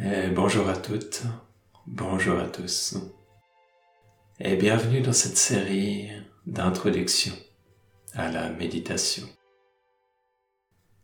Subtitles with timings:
[0.00, 1.24] Et bonjour à toutes,
[1.88, 2.96] bonjour à tous,
[4.38, 6.08] et bienvenue dans cette série
[6.46, 7.32] d'introduction
[8.14, 9.26] à la méditation.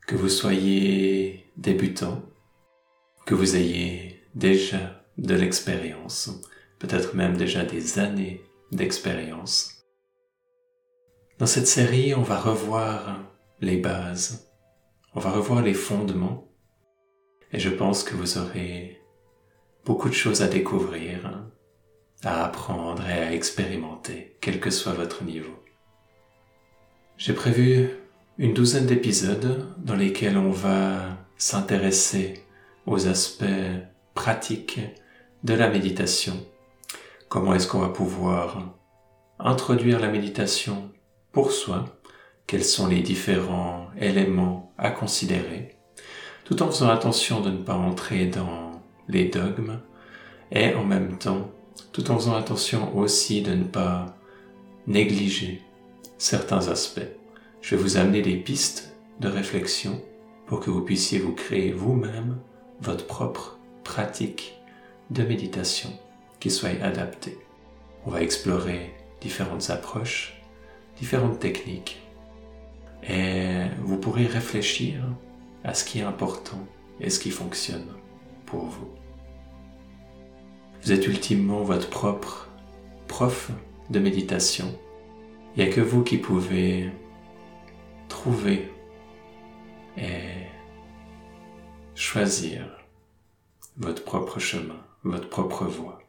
[0.07, 2.23] Que vous soyez débutant,
[3.27, 6.31] que vous ayez déjà de l'expérience,
[6.79, 9.85] peut-être même déjà des années d'expérience.
[11.41, 13.19] Dans cette série, on va revoir
[13.61, 14.53] les bases,
[15.17, 16.54] on va revoir les fondements
[17.55, 19.01] et je pense que vous aurez
[19.85, 21.45] beaucoup de choses à découvrir,
[22.25, 25.63] à apprendre et à expérimenter, quel que soit votre niveau.
[27.17, 27.91] J'ai prévu
[28.39, 32.43] une douzaine d'épisodes dans lesquels on va s'intéresser
[32.87, 33.45] aux aspects
[34.15, 34.81] pratiques
[35.45, 36.35] de la méditation.
[37.29, 38.75] Comment est-ce qu'on va pouvoir
[39.39, 40.91] introduire la méditation
[41.31, 41.85] pour soi?
[42.49, 45.74] Quels sont les différents éléments à considérer?
[46.45, 48.71] Tout en faisant attention de ne pas entrer dans
[49.09, 49.81] les dogmes
[50.53, 51.51] et en même temps,
[51.93, 54.15] tout en faisant attention aussi de ne pas
[54.87, 55.63] négliger
[56.19, 57.01] certains aspects.
[57.61, 60.03] Je vais vous amener des pistes de réflexion
[60.47, 62.39] pour que vous puissiez vous créer vous-même
[62.81, 64.61] votre propre pratique
[65.11, 65.91] de méditation
[66.41, 67.39] qui soit adaptée.
[68.05, 70.43] On va explorer différentes approches,
[70.99, 72.03] différentes techniques
[73.09, 75.01] et vous pourrez réfléchir
[75.65, 76.65] à ce qui est important
[77.01, 77.89] et ce qui fonctionne
[78.47, 78.89] pour vous.
[80.83, 82.49] Vous êtes ultimement votre propre
[83.09, 83.51] prof
[83.91, 84.79] de méditation.
[85.57, 86.91] Il n'y a que vous qui pouvez
[88.09, 88.71] trouver
[89.97, 90.47] et
[91.95, 92.67] choisir
[93.77, 96.03] votre propre chemin, votre propre voie,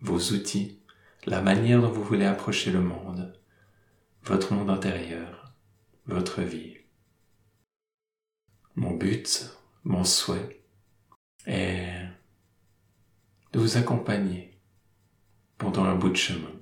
[0.00, 0.78] vos outils,
[1.26, 3.32] la manière dont vous voulez approcher le monde,
[4.24, 5.52] votre monde intérieur,
[6.06, 6.77] votre vie.
[8.78, 9.50] Mon but,
[9.82, 10.62] mon souhait
[11.46, 12.06] est
[13.52, 14.56] de vous accompagner
[15.56, 16.52] pendant un bout de chemin.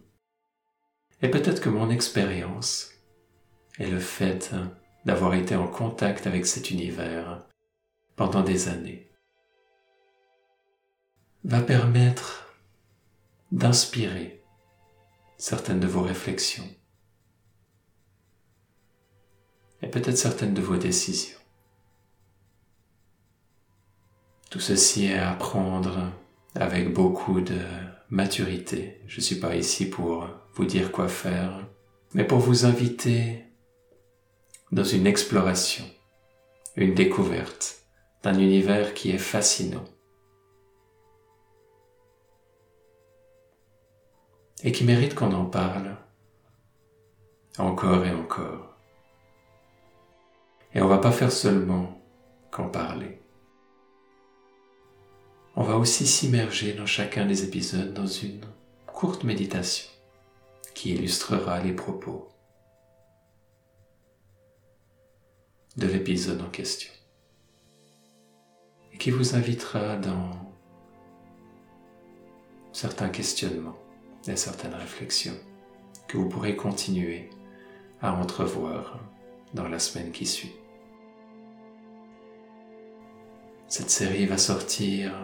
[1.20, 2.90] Et peut-être que mon expérience
[3.78, 4.54] et le fait
[5.04, 7.46] d'avoir été en contact avec cet univers
[8.16, 9.12] pendant des années
[11.44, 12.50] va permettre
[13.52, 14.42] d'inspirer
[15.36, 16.74] certaines de vos réflexions
[19.82, 21.36] et peut-être certaines de vos décisions.
[24.50, 26.12] Tout ceci est à prendre
[26.54, 27.58] avec beaucoup de
[28.10, 29.00] maturité.
[29.06, 31.66] Je ne suis pas ici pour vous dire quoi faire,
[32.14, 33.44] mais pour vous inviter
[34.72, 35.84] dans une exploration,
[36.76, 37.82] une découverte
[38.22, 39.84] d'un univers qui est fascinant
[44.62, 45.96] et qui mérite qu'on en parle
[47.58, 48.76] encore et encore.
[50.74, 52.02] Et on va pas faire seulement
[52.50, 53.25] qu'en parler.
[55.58, 58.44] On va aussi s'immerger dans chacun des épisodes dans une
[58.86, 59.88] courte méditation
[60.74, 62.28] qui illustrera les propos
[65.78, 66.92] de l'épisode en question
[68.92, 70.30] et qui vous invitera dans
[72.72, 73.78] certains questionnements
[74.28, 75.38] et certaines réflexions
[76.06, 77.30] que vous pourrez continuer
[78.02, 79.00] à entrevoir
[79.54, 80.52] dans la semaine qui suit.
[83.68, 85.14] Cette série va sortir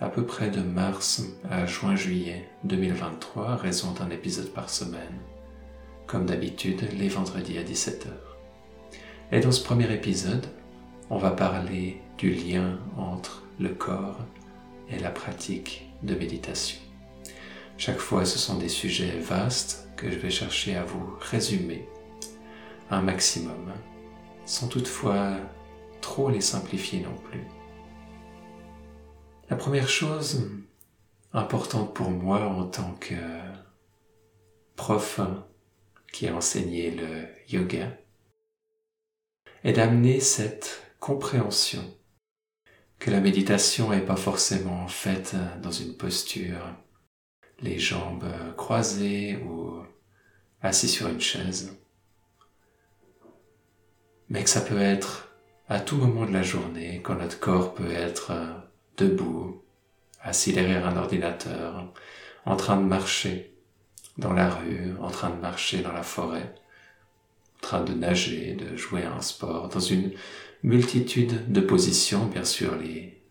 [0.00, 5.20] à peu près de mars à juin-juillet 2023, raison d'un épisode par semaine,
[6.06, 8.08] comme d'habitude les vendredis à 17h.
[9.32, 10.46] Et dans ce premier épisode,
[11.10, 14.18] on va parler du lien entre le corps
[14.90, 16.78] et la pratique de méditation.
[17.78, 21.88] Chaque fois, ce sont des sujets vastes que je vais chercher à vous résumer
[22.90, 23.72] un maximum,
[24.44, 25.36] sans toutefois
[26.00, 27.44] trop les simplifier non plus.
[29.50, 30.50] La première chose
[31.34, 33.14] importante pour moi en tant que
[34.74, 35.20] prof
[36.12, 37.96] qui a enseigné le yoga
[39.62, 41.82] est d'amener cette compréhension
[42.98, 46.74] que la méditation n'est pas forcément faite dans une posture
[47.60, 48.26] les jambes
[48.56, 49.82] croisées ou
[50.62, 51.76] assis sur une chaise,
[54.30, 55.28] mais que ça peut être
[55.68, 58.32] à tout moment de la journée, quand notre corps peut être
[58.96, 59.62] debout,
[60.20, 61.92] assis derrière un ordinateur,
[62.46, 63.54] en train de marcher
[64.18, 66.54] dans la rue, en train de marcher dans la forêt,
[67.56, 70.12] en train de nager, de jouer à un sport, dans une
[70.62, 73.22] multitude de positions, bien sûr, les,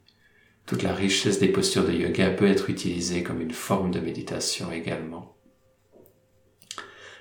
[0.66, 4.72] toute la richesse des postures de yoga peut être utilisée comme une forme de méditation
[4.72, 5.36] également.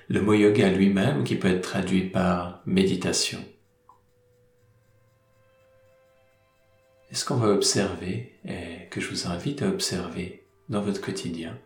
[0.07, 3.39] Le mot yoga lui-même, qui peut être traduit par méditation,
[7.13, 11.59] Et ce qu'on va observer, et que je vous invite à observer dans votre quotidien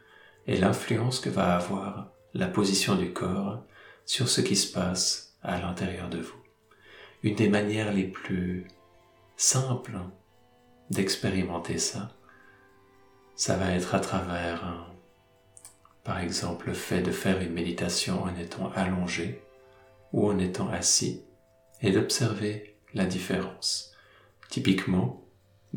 [0.45, 3.63] est l'influence que va avoir la position du corps
[4.05, 6.35] sur ce qui se passe à l'intérieur de vous.
[7.23, 8.67] Une des manières les plus
[9.37, 9.97] simples
[10.89, 12.11] d'expérimenter ça,
[13.35, 14.91] ça va être à travers,
[16.03, 19.41] par exemple, le fait de faire une méditation en étant allongé
[20.11, 21.23] ou en étant assis
[21.81, 23.93] et d'observer la différence.
[24.49, 25.23] Typiquement,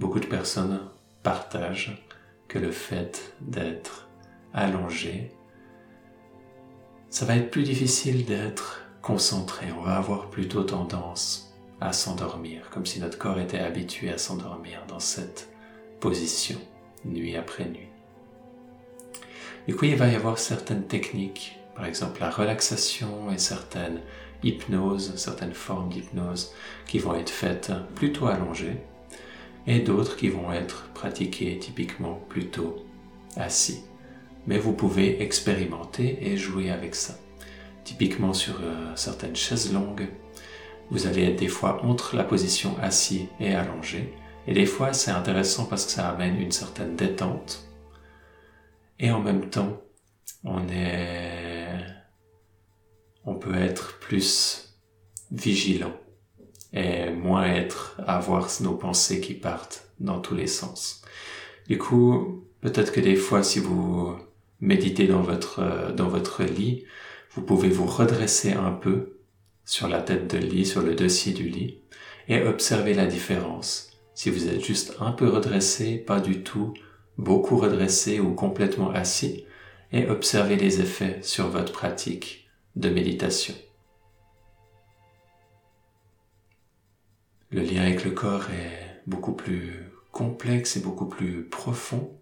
[0.01, 0.81] beaucoup de personnes
[1.23, 2.03] partagent
[2.49, 4.09] que le fait d'être
[4.55, 5.31] allongé,
[7.11, 9.67] ça va être plus difficile d'être concentré.
[9.79, 14.85] On va avoir plutôt tendance à s'endormir, comme si notre corps était habitué à s'endormir
[14.89, 15.51] dans cette
[16.01, 16.59] position,
[17.05, 17.89] nuit après nuit.
[19.69, 24.01] Du coup, il va y avoir certaines techniques, par exemple la relaxation et certaines
[24.43, 26.55] hypnoses, certaines formes d'hypnose
[26.87, 28.81] qui vont être faites plutôt allongées
[29.67, 32.77] et d'autres qui vont être pratiquées typiquement plutôt
[33.37, 33.83] assis.
[34.47, 37.15] Mais vous pouvez expérimenter et jouer avec ça.
[37.85, 40.09] Typiquement sur euh, certaines chaises longues,
[40.91, 44.13] vous allez être des fois entre la position assis et allongé.
[44.47, 47.69] Et des fois, c'est intéressant parce que ça amène une certaine détente.
[48.99, 49.81] Et en même temps,
[50.45, 51.69] on est,
[53.25, 54.75] on peut être plus
[55.31, 55.93] vigilant
[56.73, 61.03] et moins être à voir nos pensées qui partent dans tous les sens.
[61.69, 64.17] Du coup, peut-être que des fois, si vous
[64.61, 66.85] méditez dans votre, dans votre lit,
[67.33, 69.17] vous pouvez vous redresser un peu
[69.65, 71.79] sur la tête de lit, sur le dossier du lit,
[72.29, 73.91] et observer la différence.
[74.15, 76.75] Si vous êtes juste un peu redressé, pas du tout,
[77.19, 79.45] beaucoup redressé ou complètement assis,
[79.93, 83.55] et observer les effets sur votre pratique de méditation.
[87.53, 92.17] Le lien avec le corps est beaucoup plus complexe et beaucoup plus profond.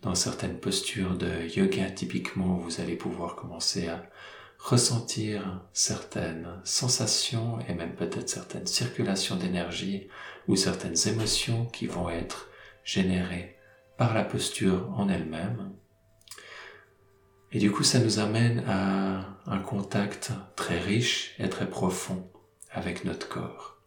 [0.00, 4.02] Dans certaines postures de yoga, typiquement, vous allez pouvoir commencer à
[4.58, 10.08] ressentir certaines sensations et même peut-être certaines circulations d'énergie
[10.48, 12.48] ou certaines émotions qui vont être
[12.82, 13.58] générées
[13.98, 15.72] par la posture en elle-même.
[17.52, 22.26] Et du coup, ça nous amène à un contact très riche et très profond
[22.72, 23.79] avec notre corps.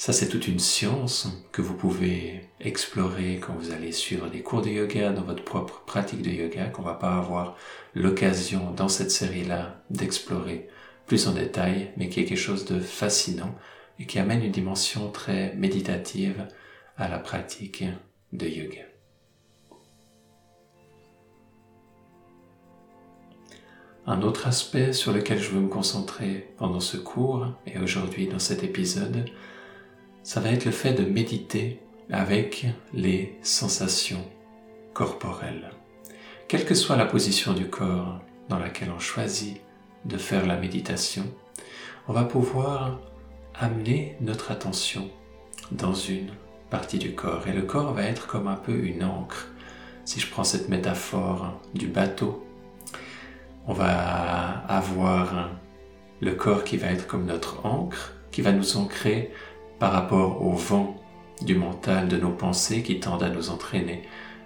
[0.00, 4.62] Ça, c'est toute une science que vous pouvez explorer quand vous allez suivre des cours
[4.62, 7.54] de yoga dans votre propre pratique de yoga, qu'on va pas avoir
[7.94, 10.70] l'occasion dans cette série-là d'explorer
[11.06, 13.54] plus en détail, mais qui est quelque chose de fascinant
[13.98, 16.48] et qui amène une dimension très méditative
[16.96, 17.84] à la pratique
[18.32, 18.80] de yoga.
[24.06, 28.38] Un autre aspect sur lequel je veux me concentrer pendant ce cours et aujourd'hui dans
[28.38, 29.26] cet épisode,
[30.22, 31.80] ça va être le fait de méditer
[32.10, 34.24] avec les sensations
[34.92, 35.70] corporelles.
[36.48, 39.60] Quelle que soit la position du corps dans laquelle on choisit
[40.04, 41.24] de faire la méditation,
[42.08, 42.98] on va pouvoir
[43.54, 45.08] amener notre attention
[45.70, 46.30] dans une
[46.70, 47.46] partie du corps.
[47.46, 49.48] Et le corps va être comme un peu une encre.
[50.04, 52.44] Si je prends cette métaphore du bateau,
[53.66, 55.50] on va avoir
[56.20, 59.32] le corps qui va être comme notre encre, qui va nous ancrer
[59.80, 60.94] par rapport au vent
[61.40, 64.02] du mental de nos pensées qui tendent à nous entraîner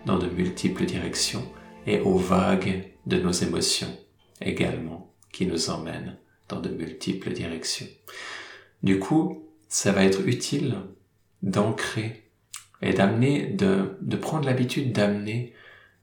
[0.07, 1.45] dans de multiples directions
[1.87, 3.95] et aux vagues de nos émotions
[4.41, 6.17] également qui nous emmènent
[6.49, 7.89] dans de multiples directions.
[8.85, 10.77] Du coup, ça va être utile
[11.43, 12.31] d'ancrer
[12.81, 15.53] et d'amener, de, de prendre l'habitude d'amener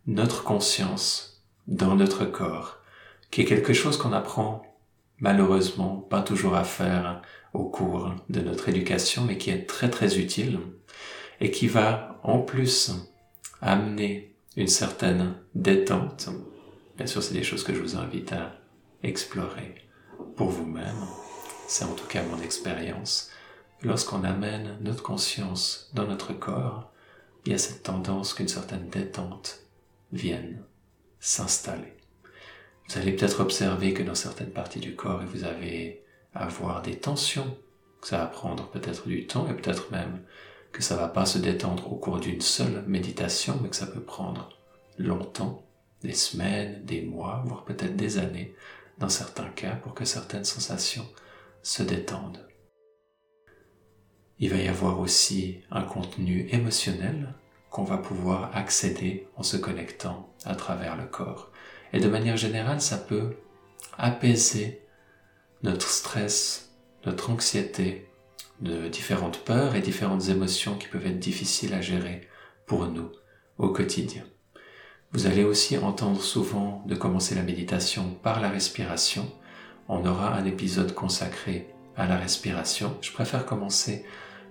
[0.07, 2.79] notre conscience dans notre corps,
[3.29, 4.63] qui est quelque chose qu'on apprend
[5.19, 7.21] malheureusement pas toujours à faire
[7.53, 10.59] au cours de notre éducation, mais qui est très très utile
[11.39, 12.91] et qui va en plus
[13.61, 16.29] amener une certaine détente.
[16.97, 18.55] Bien sûr, c'est des choses que je vous invite à
[19.03, 19.75] explorer
[20.35, 21.05] pour vous-même.
[21.67, 23.29] C'est en tout cas mon expérience.
[23.81, 26.91] Lorsqu'on amène notre conscience dans notre corps,
[27.45, 29.61] il y a cette tendance qu'une certaine détente
[30.11, 30.61] vienne
[31.19, 31.93] s'installer.
[32.87, 36.03] Vous allez peut-être observer que dans certaines parties du corps, vous avez
[36.33, 37.57] avoir des tensions,
[38.01, 40.23] que ça va prendre peut-être du temps et peut-être même
[40.71, 44.01] que ça va pas se détendre au cours d'une seule méditation, mais que ça peut
[44.01, 44.49] prendre
[44.97, 45.65] longtemps,
[46.01, 48.55] des semaines, des mois, voire peut-être des années,
[48.97, 51.07] dans certains cas, pour que certaines sensations
[51.61, 52.47] se détendent.
[54.39, 57.35] Il va y avoir aussi un contenu émotionnel
[57.69, 61.51] qu'on va pouvoir accéder en se connectant à travers le corps.
[61.93, 63.37] Et de manière générale, ça peut
[63.97, 64.81] apaiser
[65.63, 66.71] notre stress,
[67.05, 68.07] notre anxiété,
[68.61, 72.27] de différentes peurs et différentes émotions qui peuvent être difficiles à gérer
[72.67, 73.09] pour nous
[73.57, 74.23] au quotidien.
[75.13, 79.29] Vous allez aussi entendre souvent de commencer la méditation par la respiration.
[79.89, 82.97] On aura un épisode consacré à la respiration.
[83.01, 84.05] Je préfère commencer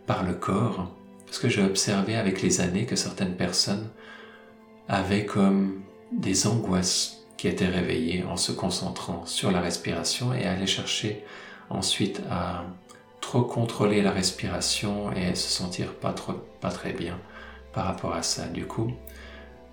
[0.07, 3.89] par le corps parce que j'ai observé avec les années que certaines personnes
[4.89, 10.67] avaient comme des angoisses qui étaient réveillées en se concentrant sur la respiration et allaient
[10.67, 11.25] chercher
[11.71, 12.67] ensuite à
[13.23, 17.19] trop contrôler la respiration et se sentir pas trop, pas très bien
[17.73, 18.47] par rapport à ça.
[18.47, 18.93] Du coup,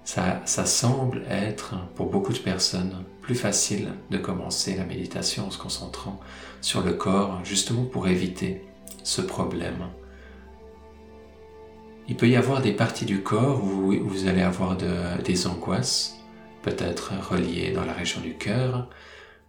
[0.05, 5.51] ça, ça semble être pour beaucoup de personnes plus facile de commencer la méditation en
[5.51, 6.21] se concentrant
[6.61, 8.65] sur le corps, justement pour éviter
[9.03, 9.89] ce problème.
[12.07, 16.16] Il peut y avoir des parties du corps où vous allez avoir des angoisses,
[16.67, 18.89] peut-être reliées dans la région du cœur,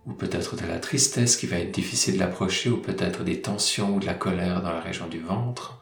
[0.06, 3.98] ou peut-être de la tristesse qui va être difficile d'approcher, ou peut-être des tensions ou
[4.00, 5.80] de la colère dans la région du ventre,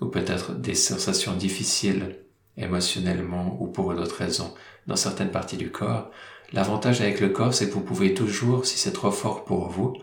[0.00, 2.20] ou peut-être des sensations difficiles
[2.56, 4.54] émotionnellement ou pour d'autres raisons
[4.86, 6.10] dans certaines parties du corps.
[6.52, 9.96] L'avantage avec le corps, c'est que vous pouvez toujours, si c'est trop fort pour vous,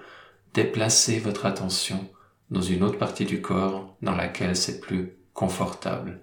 [0.54, 2.06] déplacer votre attention
[2.52, 6.20] dans une autre partie du corps dans laquelle c'est plus confortable.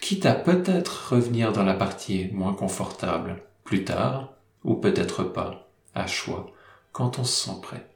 [0.00, 6.06] Quitte à peut-être revenir dans la partie moins confortable plus tard, ou peut-être pas, à
[6.06, 6.52] choix,
[6.92, 7.86] quand on se sent prêt.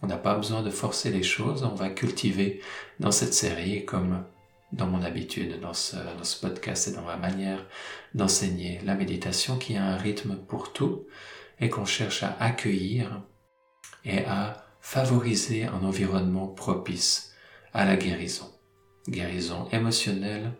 [0.00, 2.60] On n'a pas besoin de forcer les choses, on va cultiver
[2.98, 4.24] dans cette série comme
[4.72, 7.66] dans mon habitude, dans ce, dans ce podcast et dans ma manière
[8.14, 11.06] d'enseigner la méditation qui a un rythme pour tout
[11.60, 13.22] et qu'on cherche à accueillir
[14.04, 17.34] et à favoriser un environnement propice
[17.72, 18.50] à la guérison.
[19.08, 20.52] Guérison émotionnelle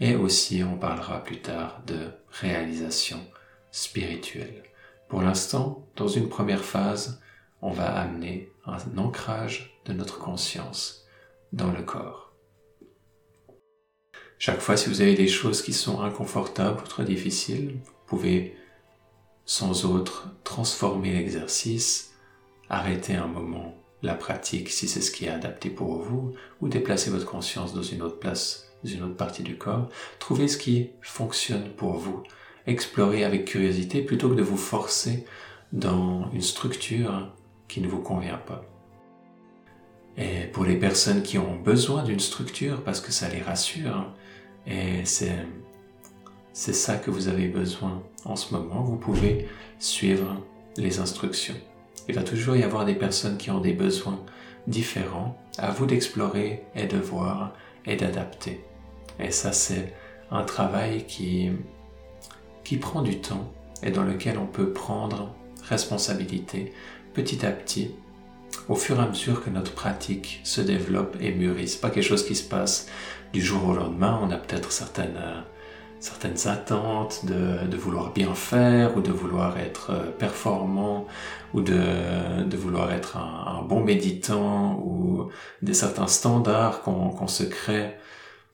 [0.00, 3.20] et aussi on parlera plus tard de réalisation
[3.70, 4.62] spirituelle.
[5.08, 7.20] Pour l'instant, dans une première phase,
[7.62, 11.04] on va amener un ancrage de notre conscience
[11.52, 12.32] dans le corps.
[14.38, 18.56] Chaque fois, si vous avez des choses qui sont inconfortables ou trop difficiles, vous pouvez
[19.44, 22.12] sans autre transformer l'exercice,
[22.68, 27.10] arrêter un moment la pratique si c'est ce qui est adapté pour vous, ou déplacer
[27.10, 29.88] votre conscience dans une autre place, dans une autre partie du corps.
[30.18, 32.22] Trouvez ce qui fonctionne pour vous.
[32.70, 35.24] Explorez avec curiosité plutôt que de vous forcer
[35.72, 37.32] dans une structure
[37.66, 38.64] qui ne vous convient pas.
[40.16, 44.06] Et pour les personnes qui ont besoin d'une structure parce que ça les rassure,
[44.68, 45.34] et c'est,
[46.52, 48.84] c'est ça que vous avez besoin en ce moment.
[48.84, 49.48] Vous pouvez
[49.80, 50.36] suivre
[50.76, 51.56] les instructions.
[52.08, 54.24] Il va toujours y avoir des personnes qui ont des besoins
[54.68, 55.36] différents.
[55.58, 57.52] À vous d'explorer et de voir
[57.84, 58.60] et d'adapter.
[59.18, 59.92] Et ça, c'est
[60.30, 61.50] un travail qui,
[62.64, 63.52] qui prend du temps
[63.82, 65.34] et dans lequel on peut prendre
[65.68, 66.72] responsabilité
[67.14, 67.92] petit à petit
[68.68, 71.68] au fur et à mesure que notre pratique se développe et mûrit.
[71.68, 72.88] C'est pas quelque chose qui se passe
[73.32, 74.20] du jour au lendemain.
[74.22, 75.40] On a peut-être certaines, euh,
[75.98, 81.06] certaines attentes de, vouloir bien faire ou de vouloir être euh, performant
[81.54, 85.28] ou de, vouloir être un, bon méditant ou
[85.62, 87.96] des certains standards qu'on se crée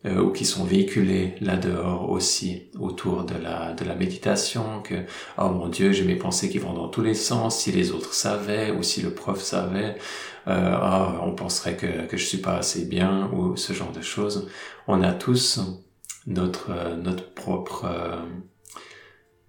[0.07, 4.95] euh, ou qui sont véhiculés là-dehors aussi autour de la, de la méditation, que
[5.39, 8.15] oh mon Dieu, j'ai mes pensées qui vont dans tous les sens, si les autres
[8.15, 9.97] savaient ou si le prof savait,
[10.49, 14.03] euh, oh, on penserait que, que je suis pas assez bien ou ce genre de
[14.03, 14.49] choses.
[14.87, 15.61] On a tous
[16.27, 18.23] notre, euh, notre propre euh,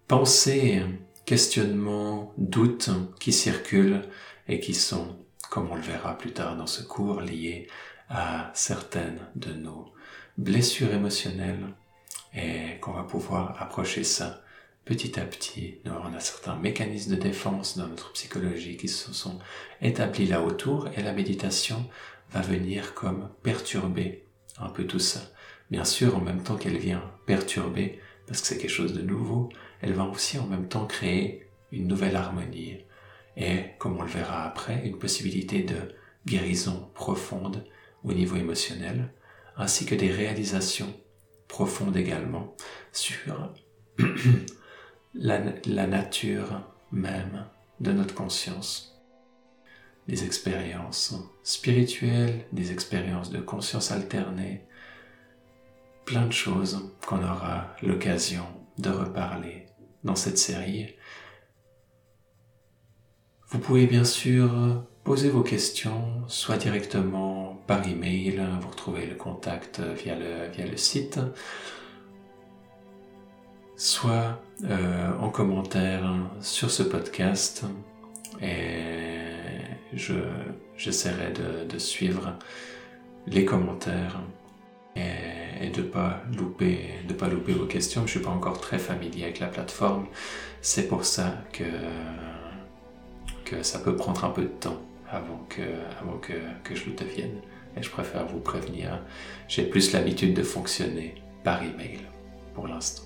[0.07, 0.81] pensée,
[1.25, 4.01] questionnement, doute qui circulent
[4.47, 5.17] et qui sont,
[5.49, 7.67] comme on le verra plus tard dans ce cours, liés
[8.09, 9.91] à certaines de nos
[10.37, 11.73] blessure émotionnelle
[12.35, 14.41] et qu'on va pouvoir approcher ça
[14.85, 15.79] petit à petit.
[15.85, 19.39] on a certains mécanismes de défense dans notre psychologie qui se sont
[19.81, 21.89] établis là autour et la méditation
[22.31, 24.25] va venir comme perturber
[24.59, 25.21] un peu tout ça.
[25.71, 29.49] Bien sûr, en même temps qu'elle vient perturber, parce que c'est quelque chose de nouveau,
[29.81, 32.77] elle va aussi en même temps créer une nouvelle harmonie
[33.35, 35.75] et, comme on le verra après, une possibilité de
[36.25, 37.65] guérison profonde
[38.03, 39.11] au niveau émotionnel
[39.57, 40.93] ainsi que des réalisations
[41.47, 42.55] profondes également
[42.91, 43.51] sur
[45.15, 46.61] la, nature
[46.91, 47.45] même
[47.79, 48.93] de notre conscience.
[50.07, 54.65] Des expériences spirituelles, des expériences de conscience alternée,
[56.05, 58.45] plein de choses qu'on aura l'occasion
[58.77, 59.65] de reparler
[60.05, 60.95] dans cette série.
[63.49, 69.79] Vous pouvez bien sûr Posez vos questions, soit directement par email, vous retrouvez le contact
[69.79, 71.21] via le, via le site,
[73.77, 77.63] soit euh, en commentaire sur ce podcast
[78.41, 79.29] et
[79.93, 80.15] je,
[80.75, 82.33] j'essaierai de, de suivre
[83.27, 84.19] les commentaires
[84.97, 88.03] et et de pas louper, de pas louper vos questions.
[88.05, 90.05] Je suis pas encore très familier avec la plateforme.
[90.61, 91.63] C'est pour ça que,
[93.45, 95.61] que ça peut prendre un peu de temps avant que,
[96.01, 96.33] avant que,
[96.63, 97.41] que je le devienne.
[97.75, 99.01] Et je préfère vous prévenir.
[99.47, 101.99] J'ai plus l'habitude de fonctionner par email
[102.55, 103.03] pour l'instant.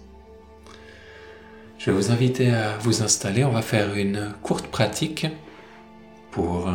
[1.77, 3.43] Je vais vous inviter à vous installer.
[3.43, 5.27] On va faire une courte pratique
[6.31, 6.69] pour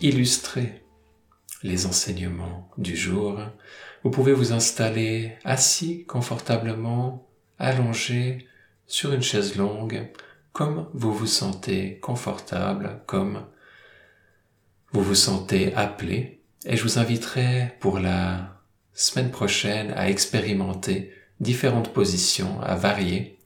[0.00, 0.82] illustrer
[1.62, 3.40] les enseignements du jour.
[4.04, 7.26] Vous pouvez vous installer assis confortablement,
[7.58, 8.46] allongé
[8.86, 10.08] sur une chaise longue,
[10.52, 13.44] comme vous vous sentez confortable, comme
[14.92, 16.42] vous vous sentez appelé.
[16.66, 18.60] Et je vous inviterai pour la
[18.92, 23.38] semaine prochaine à expérimenter différentes positions, à varier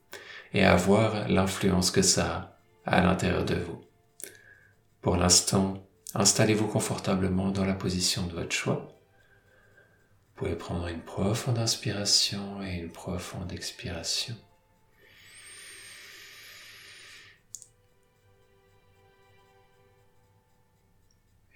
[0.54, 2.56] et à voir l'influence que ça
[2.86, 3.80] a à l'intérieur de vous.
[5.02, 5.82] Pour l'instant,
[6.14, 8.94] Installez-vous confortablement dans la position de votre choix.
[10.34, 14.34] Vous pouvez prendre une profonde inspiration et une profonde expiration.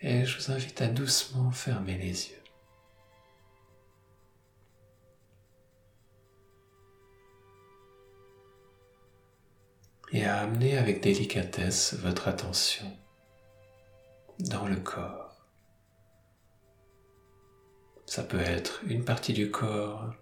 [0.08, 2.42] Et je vous invite à doucement fermer les yeux.
[10.12, 12.86] Et à amener avec délicatesse votre attention
[14.38, 15.44] dans le corps.
[18.06, 20.14] Ça peut être une partie du corps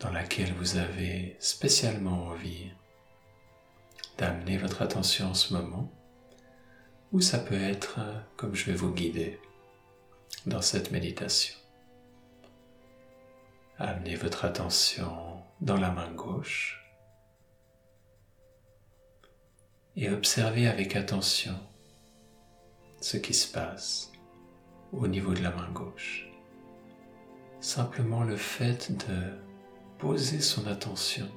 [0.00, 2.70] dans laquelle vous avez spécialement envie
[4.18, 5.90] d'amener votre attention en ce moment,
[7.12, 7.98] ou ça peut être
[8.36, 9.40] comme je vais vous guider
[10.46, 11.56] dans cette méditation.
[13.78, 16.80] Amenez votre attention dans la main gauche
[19.96, 21.58] et observez avec attention
[23.00, 24.12] ce qui se passe
[24.92, 26.28] au niveau de la main gauche.
[27.60, 29.32] Simplement le fait de
[29.98, 31.28] poser son attention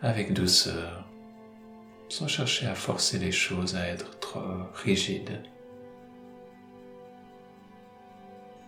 [0.00, 1.08] avec douceur,
[2.08, 4.40] sans chercher à forcer les choses à être trop
[4.74, 5.42] rigides.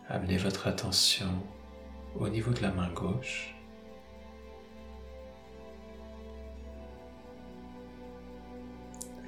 [0.09, 1.31] Amenez votre attention
[2.17, 3.55] au niveau de la main gauche.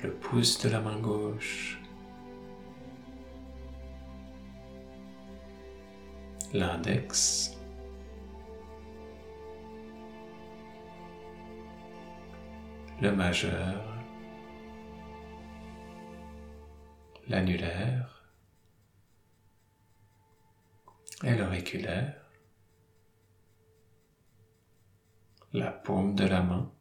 [0.03, 1.79] Le pouce de la main gauche,
[6.55, 7.59] l'index,
[13.03, 13.90] le majeur,
[17.31, 18.25] l'annulaire
[21.23, 22.29] et l'auriculaire,
[25.53, 26.73] la paume de la main,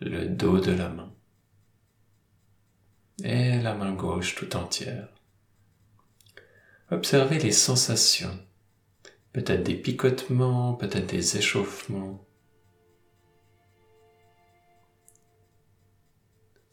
[0.00, 1.12] le dos de la main
[3.22, 5.08] et la main gauche tout entière.
[6.90, 8.38] Observez les sensations,
[9.34, 12.24] peut-être des picotements, peut-être des échauffements.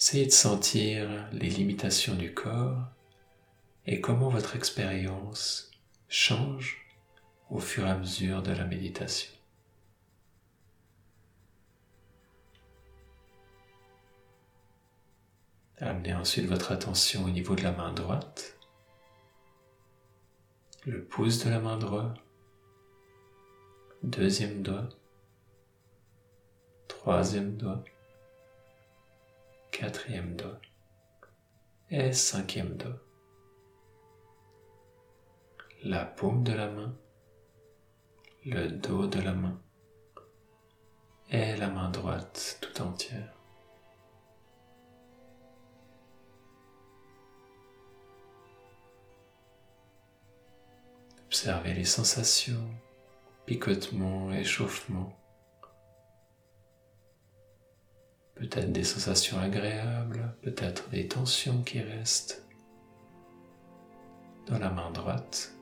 [0.06, 2.78] Essayez de sentir les limitations du corps
[3.88, 5.72] et comment votre expérience
[6.10, 6.86] change
[7.50, 9.32] au fur et à mesure de la méditation.
[15.80, 18.60] Amenez ensuite votre attention au niveau de la main droite,
[20.86, 22.16] le pouce de la main droite,
[24.04, 24.88] deuxième doigt,
[26.88, 27.84] troisième doigt,
[29.78, 30.62] quatrième doigt
[31.90, 32.98] et cinquième doigt.
[35.84, 36.96] La paume de la main,
[38.46, 39.62] le dos de la main
[41.30, 43.34] et la main droite tout entière.
[51.26, 52.70] Observez les sensations,
[53.46, 55.25] picotements, échauffements.
[58.36, 62.46] Peut-être des sensations agréables, peut-être des tensions qui restent
[64.48, 65.54] dans la main droite.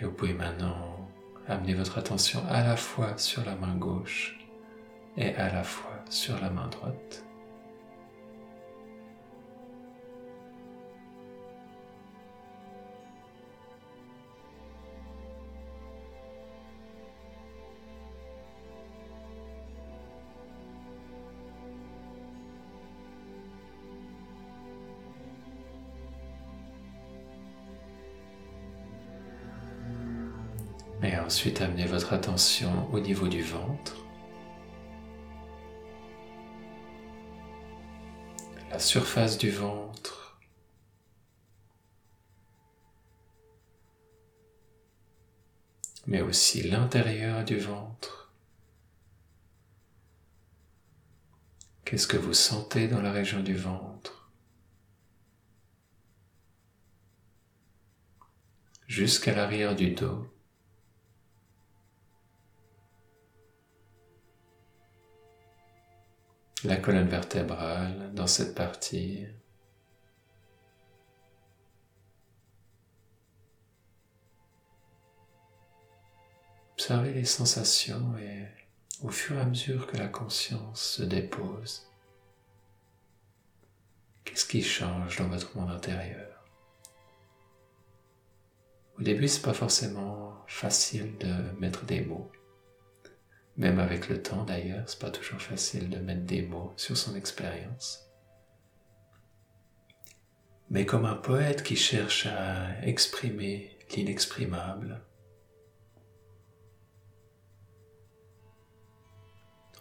[0.00, 1.08] Et vous pouvez maintenant
[1.48, 4.38] amener votre attention à la fois sur la main gauche
[5.16, 7.27] et à la fois sur la main droite.
[31.28, 33.96] Ensuite, amenez votre attention au niveau du ventre.
[38.70, 40.38] la surface du ventre,
[46.06, 48.32] mais aussi l'intérieur du ventre.
[51.84, 54.30] Qu'est-ce que vous sentez dans la région du ventre?
[58.86, 60.37] Jusqu'à l'arrière du dos.
[66.64, 69.26] La colonne vertébrale dans cette partie.
[76.72, 78.46] Observez les sensations et
[79.02, 81.86] au fur et à mesure que la conscience se dépose,
[84.24, 86.44] qu'est-ce qui change dans votre monde intérieur?
[88.98, 92.30] Au début, c'est pas forcément facile de mettre des mots.
[93.58, 97.16] Même avec le temps d'ailleurs, c'est pas toujours facile de mettre des mots sur son
[97.16, 98.08] expérience.
[100.70, 105.02] Mais comme un poète qui cherche à exprimer l'inexprimable,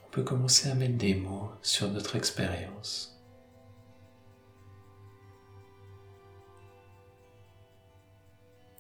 [0.04, 3.22] on peut commencer à mettre des mots sur notre expérience.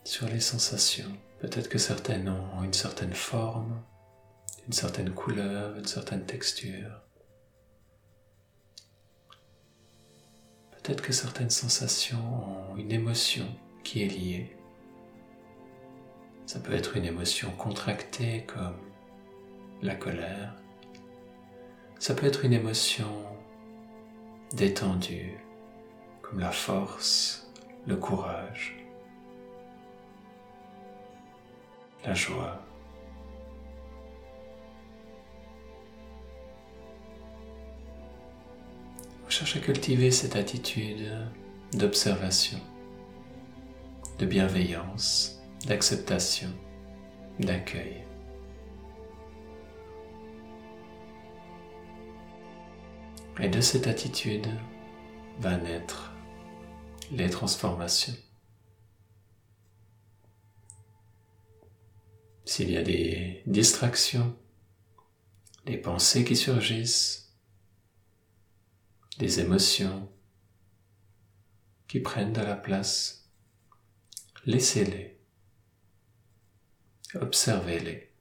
[0.04, 1.16] Sur les sensations.
[1.40, 3.84] Peut-être que certaines ont une certaine forme,
[4.68, 7.02] une certaine couleur, une certaine texture.
[10.72, 13.48] Peut-être que certaines sensations ont une émotion
[13.84, 14.58] qui est liée.
[16.46, 18.78] Ça peut être une émotion contractée comme
[19.82, 20.54] la colère.
[22.00, 23.26] Ça peut être une émotion
[24.54, 25.38] détendue
[26.22, 27.50] comme la force,
[27.86, 28.76] le courage,
[32.06, 32.67] la joie.
[39.38, 41.12] Cherche à cultiver cette attitude
[41.74, 42.60] d'observation,
[44.18, 46.50] de bienveillance, d'acceptation,
[47.40, 48.04] d'accueil.
[53.40, 54.48] Et de cette attitude
[55.40, 56.12] va naître
[57.12, 58.16] les transformations.
[62.44, 64.36] S'il y a des distractions,
[65.68, 67.27] des pensées qui surgissent,
[69.18, 70.10] des émotions
[71.88, 73.30] qui prennent de la place.
[74.46, 75.18] Laissez-les.
[77.16, 78.12] Observez-les.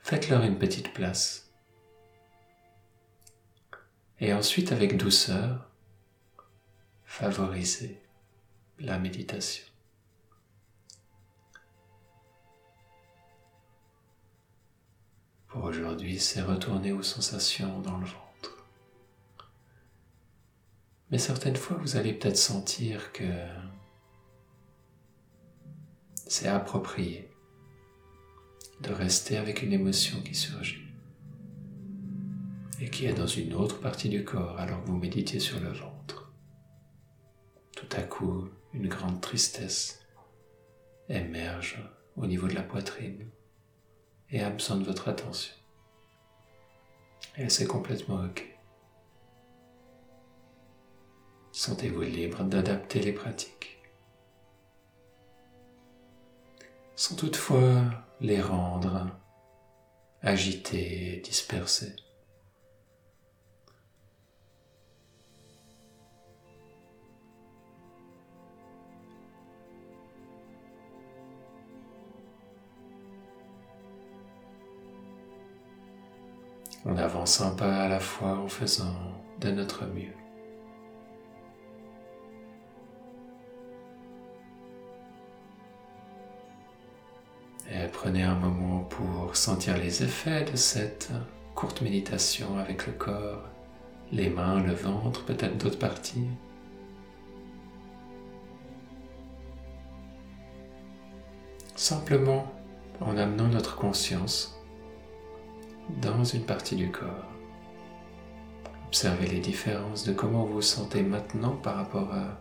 [0.00, 1.52] Faites-leur une petite place.
[4.18, 5.70] Et ensuite, avec douceur,
[7.04, 8.02] favorisez
[8.78, 9.69] la méditation.
[15.80, 18.66] Aujourd'hui, c'est retourner aux sensations dans le ventre.
[21.10, 23.24] Mais certaines fois, vous allez peut-être sentir que
[26.26, 27.30] c'est approprié
[28.82, 30.86] de rester avec une émotion qui surgit
[32.80, 35.72] et qui est dans une autre partie du corps alors que vous méditez sur le
[35.72, 36.32] ventre.
[37.74, 40.06] Tout à coup, une grande tristesse
[41.08, 41.82] émerge
[42.16, 43.28] au niveau de la poitrine
[44.30, 45.59] et a besoin de votre attention.
[47.36, 48.46] Et c'est complètement OK.
[51.52, 53.82] Sentez-vous libre d'adapter les pratiques.
[56.96, 57.82] Sans toutefois
[58.20, 59.10] les rendre
[60.22, 61.96] agités dispersés.
[76.86, 78.96] On avance un pas à la fois en faisant
[79.38, 80.14] de notre mieux.
[87.70, 91.10] Et prenez un moment pour sentir les effets de cette
[91.54, 93.44] courte méditation avec le corps,
[94.10, 96.28] les mains, le ventre, peut-être d'autres parties.
[101.76, 102.50] Simplement
[103.00, 104.59] en amenant notre conscience
[106.00, 107.30] dans une partie du corps.
[108.86, 112.40] Observez les différences de comment vous vous sentez maintenant par rapport à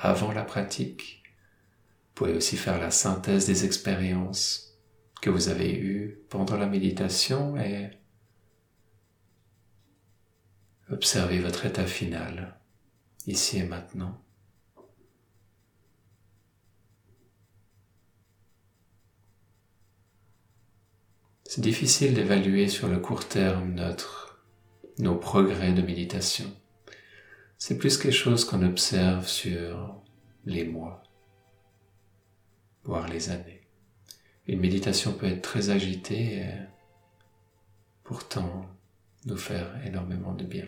[0.00, 1.22] avant la pratique.
[1.24, 4.78] Vous pouvez aussi faire la synthèse des expériences
[5.20, 7.90] que vous avez eues pendant la méditation et
[10.90, 12.56] observez votre état final,
[13.26, 14.20] ici et maintenant.
[21.50, 24.38] C'est difficile d'évaluer sur le court terme notre
[24.98, 26.44] nos progrès de méditation.
[27.56, 29.98] C'est plus quelque chose qu'on observe sur
[30.44, 31.02] les mois,
[32.84, 33.66] voire les années.
[34.46, 36.52] Une méditation peut être très agitée et
[38.04, 38.66] pourtant
[39.24, 40.66] nous faire énormément de bien.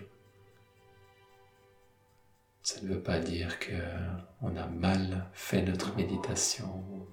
[2.62, 7.06] Ça ne veut pas dire qu'on a mal fait notre méditation,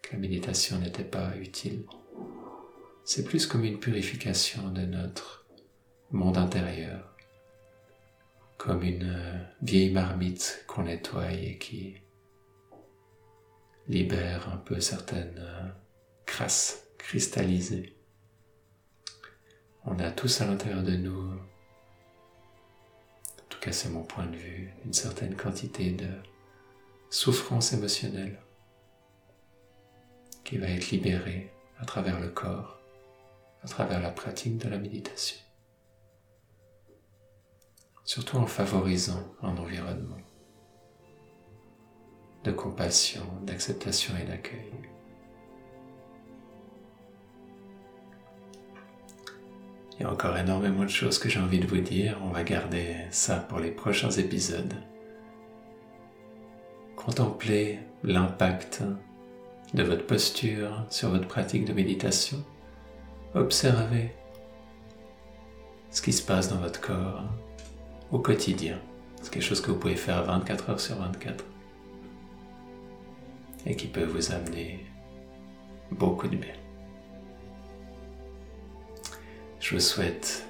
[0.00, 1.84] que la méditation n'était pas utile.
[3.06, 5.46] C'est plus comme une purification de notre
[6.10, 7.16] monde intérieur,
[8.58, 11.96] comme une vieille marmite qu'on nettoie et qui
[13.88, 15.74] libère un peu certaines
[16.26, 17.96] crasses cristallisées.
[19.86, 21.32] On a tous à l'intérieur de nous
[23.72, 26.08] c'est mon point de vue, une certaine quantité de
[27.10, 28.38] souffrance émotionnelle
[30.44, 32.75] qui va être libérée à travers le corps,
[33.66, 35.38] à travers la pratique de la méditation.
[38.04, 40.20] Surtout en favorisant un environnement
[42.44, 44.70] de compassion, d'acceptation et d'accueil.
[49.94, 52.20] Il y a encore énormément de choses que j'ai envie de vous dire.
[52.22, 54.74] On va garder ça pour les prochains épisodes.
[56.94, 58.84] Contemplez l'impact
[59.74, 62.44] de votre posture sur votre pratique de méditation.
[63.34, 64.12] Observez
[65.90, 67.24] ce qui se passe dans votre corps
[68.10, 68.78] au quotidien.
[69.22, 71.44] C'est quelque chose que vous pouvez faire 24 heures sur 24
[73.66, 74.86] et qui peut vous amener
[75.90, 76.54] beaucoup de bien.
[79.60, 80.46] Je vous souhaite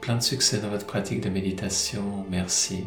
[0.00, 2.24] plein de succès dans votre pratique de méditation.
[2.30, 2.86] Merci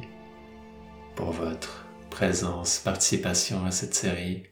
[1.15, 4.43] pour votre présence, participation à cette série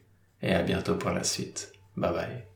[0.41, 1.73] et à bientôt pour la suite.
[1.97, 2.50] Bye bye.